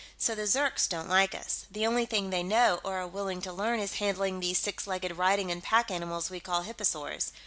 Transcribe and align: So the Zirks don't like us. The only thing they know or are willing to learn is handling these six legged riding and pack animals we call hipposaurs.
So 0.17 0.33
the 0.33 0.47
Zirks 0.47 0.89
don't 0.89 1.07
like 1.07 1.35
us. 1.35 1.67
The 1.69 1.85
only 1.85 2.07
thing 2.07 2.31
they 2.31 2.41
know 2.41 2.79
or 2.83 2.97
are 3.01 3.07
willing 3.07 3.39
to 3.43 3.53
learn 3.53 3.79
is 3.79 3.97
handling 3.97 4.39
these 4.39 4.57
six 4.57 4.87
legged 4.87 5.15
riding 5.15 5.51
and 5.51 5.61
pack 5.61 5.91
animals 5.91 6.31
we 6.31 6.39
call 6.39 6.63
hipposaurs. 6.63 7.31